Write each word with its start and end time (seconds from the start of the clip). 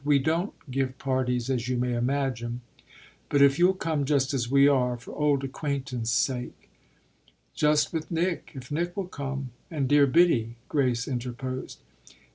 We 0.03 0.17
don't 0.17 0.53
give 0.71 0.97
parties, 0.97 1.47
as 1.47 1.67
you 1.67 1.77
may 1.77 1.93
imagine, 1.93 2.61
but 3.29 3.39
if 3.43 3.59
you'll 3.59 3.75
come 3.75 4.03
just 4.03 4.33
as 4.33 4.49
we 4.49 4.67
are, 4.67 4.97
for 4.97 5.11
old 5.11 5.43
acquaintance' 5.43 6.09
sake" 6.09 6.71
"Just 7.63 7.93
with 7.93 8.09
Nick 8.09 8.49
if 8.55 8.71
Nick 8.71 8.97
will 8.97 9.05
come 9.05 9.51
and 9.69 9.87
dear 9.87 10.07
Biddy," 10.07 10.55
Grace 10.69 11.07
interposed. 11.07 11.81